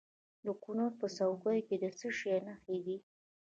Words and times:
د 0.45 0.47
کونړ 0.63 0.89
په 0.99 1.07
څوکۍ 1.17 1.59
کې 1.67 1.75
د 1.83 1.85
څه 1.99 2.07
شي 2.17 2.35
نښې 2.45 2.77
دي؟ 2.85 2.97